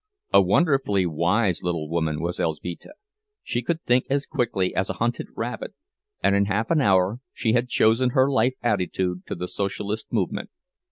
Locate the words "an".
6.71-6.81